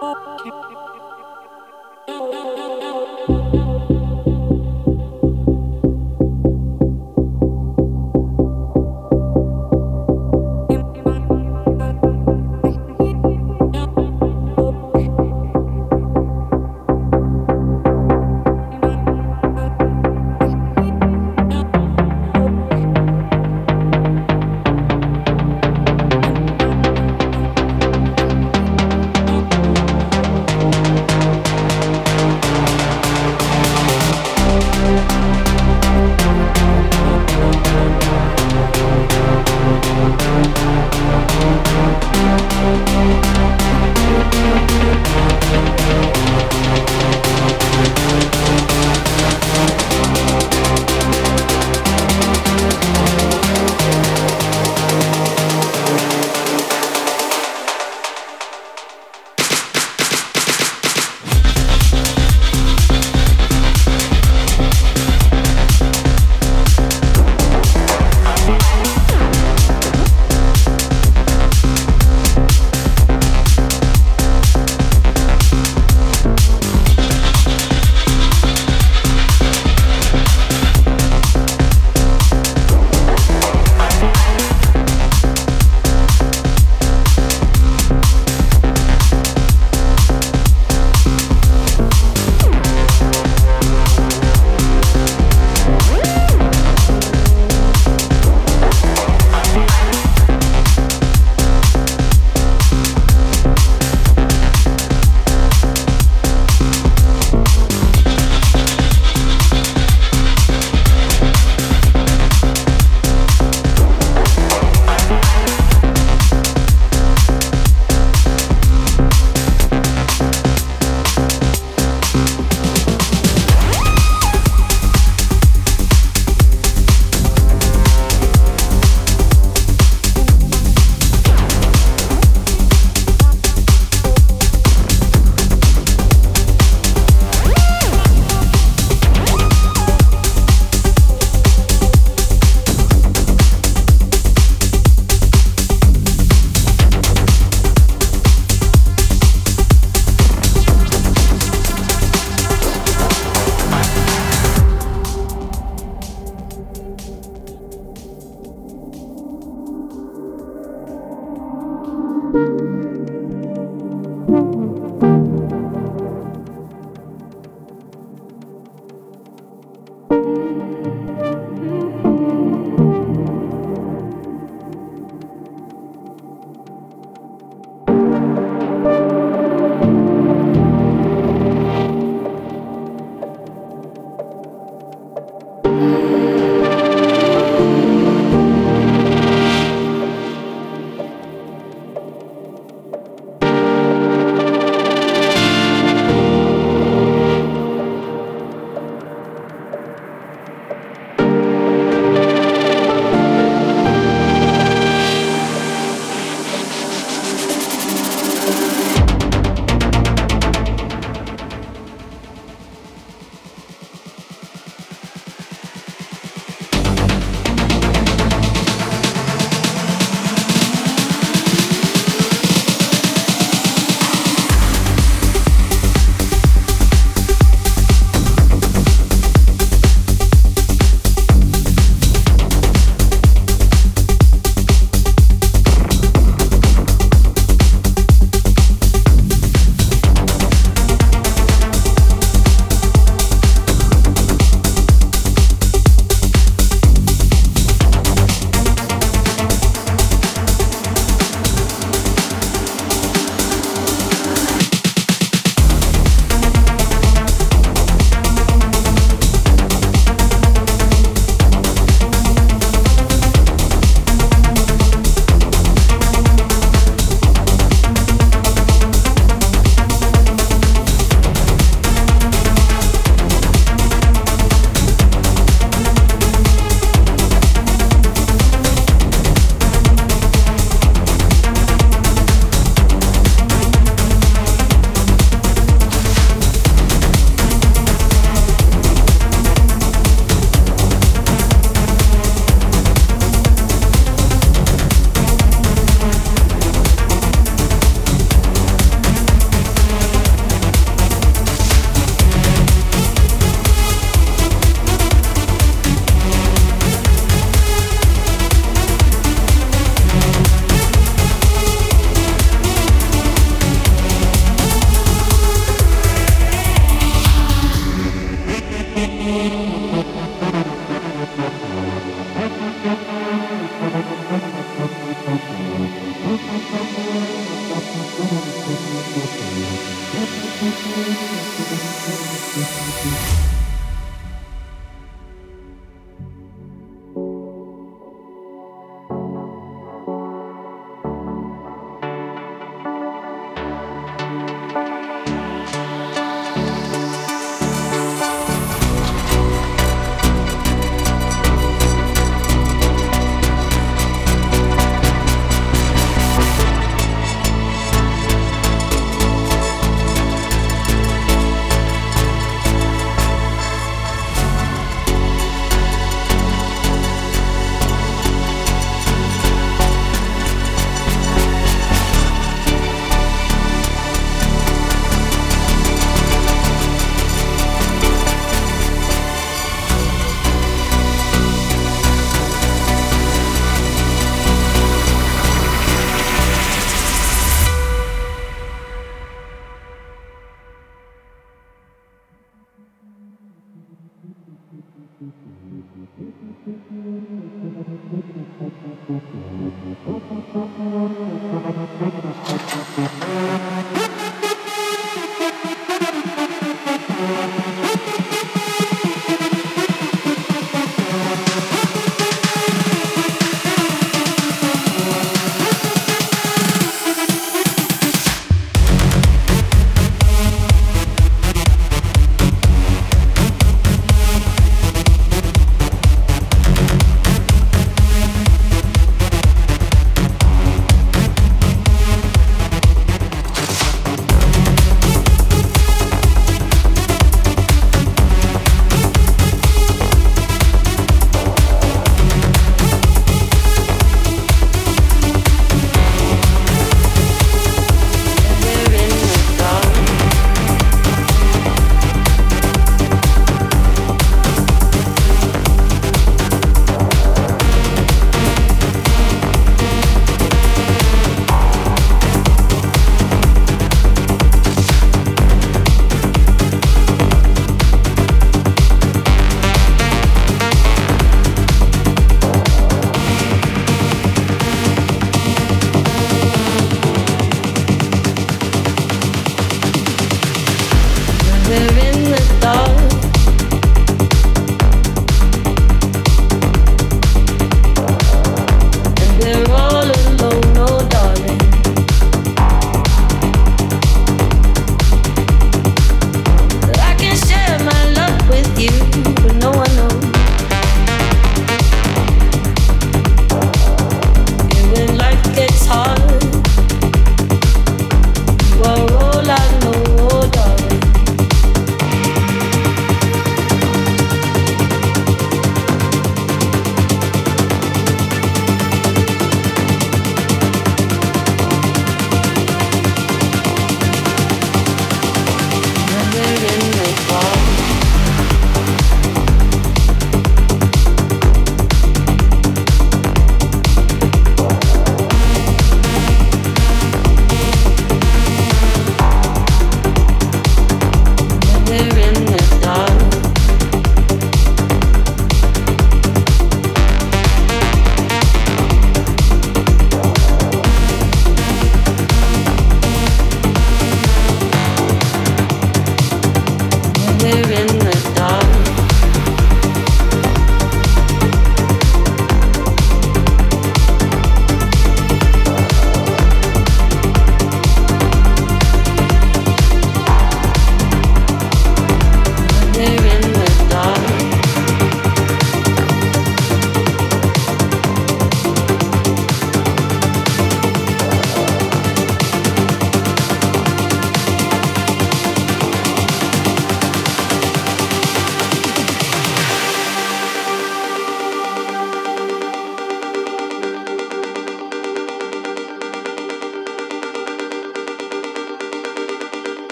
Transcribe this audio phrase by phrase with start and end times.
[0.00, 0.79] Thank.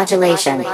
[0.00, 0.64] Modulation.